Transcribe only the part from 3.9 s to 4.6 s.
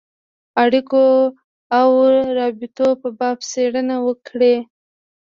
وکړي.